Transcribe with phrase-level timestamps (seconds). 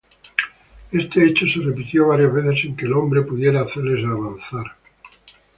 [0.91, 4.63] Este hecho se repitió varias veces sin que el hombre pudiera hacerles avanzar.